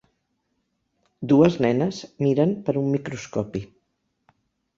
[1.31, 3.63] Dues nenes miren per un microscopi.